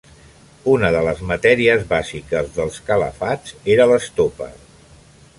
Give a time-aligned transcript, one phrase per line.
[0.75, 4.49] Una de les matèries bàsiques dels calafats era l'estopa.